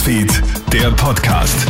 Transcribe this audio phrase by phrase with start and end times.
[0.00, 1.66] Newsfeed, der Podcast.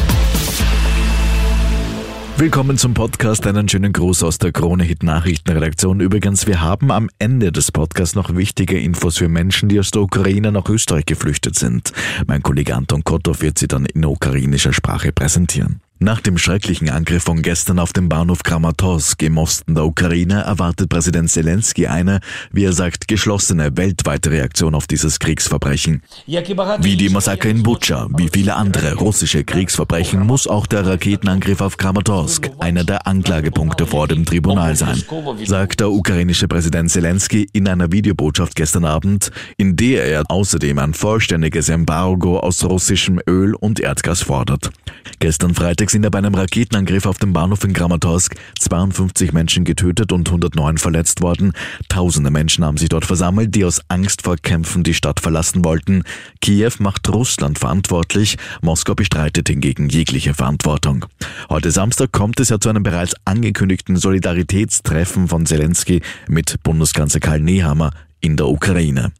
[2.36, 3.44] Willkommen zum Podcast.
[3.44, 5.98] Einen schönen Gruß aus der Krone Hit Nachrichtenredaktion.
[5.98, 10.02] Übrigens, wir haben am Ende des Podcasts noch wichtige Infos für Menschen, die aus der
[10.02, 11.92] Ukraine nach Österreich geflüchtet sind.
[12.28, 15.80] Mein Kollege Anton Kottov wird sie dann in ukrainischer Sprache präsentieren.
[16.02, 20.88] Nach dem schrecklichen Angriff von gestern auf dem Bahnhof Kramatorsk im Osten der Ukraine erwartet
[20.88, 26.02] Präsident Zelensky eine, wie er sagt, geschlossene weltweite Reaktion auf dieses Kriegsverbrechen.
[26.26, 31.76] Wie die Massaker in Butscha, wie viele andere russische Kriegsverbrechen muss auch der Raketenangriff auf
[31.76, 35.02] Kramatorsk einer der Anklagepunkte vor dem Tribunal sein,
[35.44, 40.94] sagt der ukrainische Präsident Zelensky in einer Videobotschaft gestern Abend, in der er außerdem ein
[40.94, 44.70] vollständiges Embargo aus russischem Öl und Erdgas fordert.
[45.18, 50.12] Gestern Freitag sind ja bei einem Raketenangriff auf dem Bahnhof in Kramatorsk 52 Menschen getötet
[50.12, 51.52] und 109 verletzt worden.
[51.88, 56.04] Tausende Menschen haben sich dort versammelt, die aus Angst vor Kämpfen die Stadt verlassen wollten.
[56.40, 61.06] Kiew macht Russland verantwortlich, Moskau bestreitet hingegen jegliche Verantwortung.
[61.48, 67.40] Heute Samstag kommt es ja zu einem bereits angekündigten Solidaritätstreffen von Zelensky mit Bundeskanzler Karl
[67.40, 69.12] Nehammer in der Ukraine.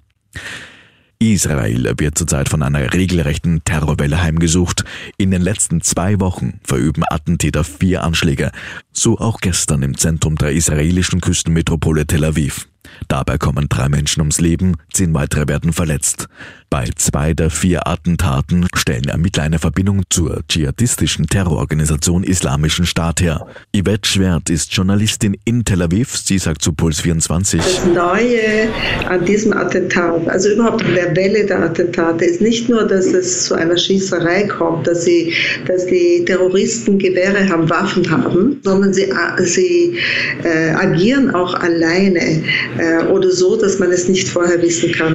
[1.23, 4.85] Israel wird zurzeit von einer regelrechten Terrorwelle heimgesucht.
[5.19, 8.53] In den letzten zwei Wochen verüben Attentäter vier Anschläge,
[8.91, 12.70] so auch gestern im Zentrum der israelischen Küstenmetropole Tel Aviv.
[13.09, 16.29] Dabei kommen drei Menschen ums Leben, zehn weitere werden verletzt.
[16.71, 23.45] Bei zwei der vier Attentaten stellen Ermittler eine Verbindung zur dschihadistischen Terrororganisation Islamischen Staat her.
[23.77, 26.17] Yvette Schwert ist Journalistin in Tel Aviv.
[26.17, 27.61] Sie sagt zu Puls 24.
[27.61, 28.69] Das Neue
[29.09, 33.47] an diesem Attentat, also überhaupt an der Welle der Attentate, ist nicht nur, dass es
[33.47, 35.35] zu einer Schießerei kommt, dass, sie,
[35.67, 39.99] dass die Terroristen Gewehre haben, Waffen haben, sondern sie, sie
[40.45, 42.45] äh, agieren auch alleine
[43.11, 45.15] oder so, dass man es nicht vorher wissen kann.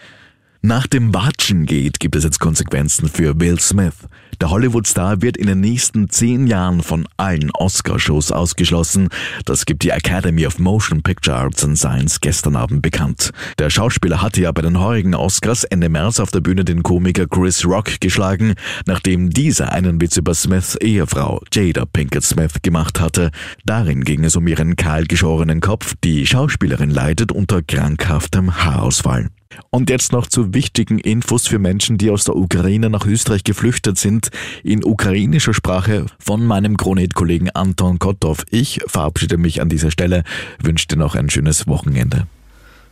[0.65, 3.93] Nach dem Watschen-Gate gibt es jetzt Konsequenzen für Will Smith.
[4.41, 9.09] Der Hollywood-Star wird in den nächsten zehn Jahren von allen Oscar-Shows ausgeschlossen.
[9.45, 13.29] Das gibt die Academy of Motion Picture Arts and Science gestern Abend bekannt.
[13.59, 17.27] Der Schauspieler hatte ja bei den heurigen Oscars Ende März auf der Bühne den Komiker
[17.27, 18.55] Chris Rock geschlagen,
[18.87, 23.29] nachdem dieser einen Witz über Smiths Ehefrau Jada Pinkett Smith gemacht hatte.
[23.65, 25.93] Darin ging es um ihren kahlgeschorenen Kopf.
[26.03, 29.29] Die Schauspielerin leidet unter krankhaftem Haarausfall.
[29.70, 33.98] Und jetzt noch zu wichtigen Infos für Menschen, die aus der Ukraine nach Österreich geflüchtet
[33.98, 34.30] sind,
[34.62, 38.44] in ukrainischer Sprache von meinem Kronit-Kollegen Anton Kotov.
[38.50, 40.24] Ich verabschiede mich an dieser Stelle,
[40.62, 42.26] wünsche dir noch ein schönes Wochenende.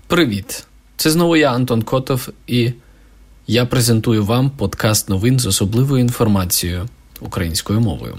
[0.06, 0.66] Привіт!
[0.97, 2.72] Це знову я, Антон Котов, і
[3.47, 6.88] я презентую вам подкаст новин з особливою інформацією
[7.20, 8.16] українською мовою.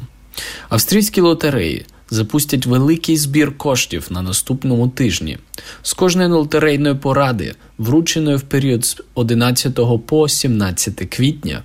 [0.70, 5.39] Австрійські лотереї запустять великий збір коштів на наступному тижні.
[5.83, 11.63] З кожної лотерейної поради, врученої в період з 11 по 17 квітня,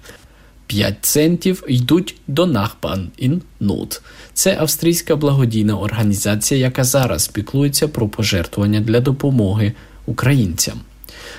[0.68, 4.02] 5 центів йдуть до Nachbarn in Not.
[4.34, 9.74] Це австрійська благодійна організація, яка зараз піклується про пожертвування для допомоги
[10.06, 10.80] українцям.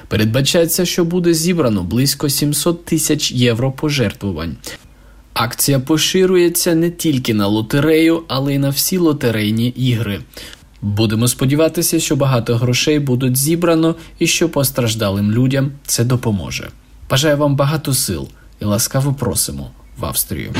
[0.08, 4.56] Передбачається, що буде зібрано близько 700 тисяч євро пожертвувань.
[5.42, 10.20] Акція поширюється не тільки на лотерею, але й на всі лотерейні ігри.
[10.82, 16.70] Будемо сподіватися, що багато грошей будуть зібрано і що постраждалим людям це допоможе.
[17.10, 18.28] Бажаю вам багато сил
[18.62, 20.52] і ласкаво просимо в Австрію.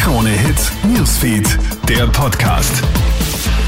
[0.00, 3.61] Krone Hit Newsfeed, der.